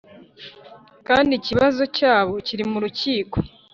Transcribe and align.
Kandi 1.07 1.31
ikibazo 1.39 1.83
cyabo 1.97 2.33
kiri 2.47 2.63
mu 2.71 2.77
Rukiko 2.83 3.37